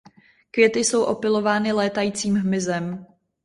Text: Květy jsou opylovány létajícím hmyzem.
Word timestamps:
Květy 0.51 0.79
jsou 0.83 1.03
opylovány 1.03 1.71
létajícím 1.71 2.35
hmyzem. 2.35 3.05